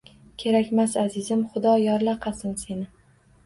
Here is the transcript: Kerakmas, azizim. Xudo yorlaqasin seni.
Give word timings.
Kerakmas, 0.43 0.95
azizim. 1.03 1.45
Xudo 1.53 1.77
yorlaqasin 1.85 2.61
seni. 2.67 2.93